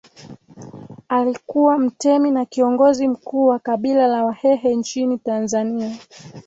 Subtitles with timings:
[1.09, 5.97] Alikuwa mtemi na kiongozi mkuu wa kabila la Wahehe nchini Tanzania